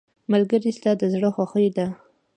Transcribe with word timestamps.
ملګری 0.31 0.71
ستا 0.77 0.91
د 0.99 1.01
زړه 1.13 1.29
خوښي 1.35 1.67
ده. 1.77 1.85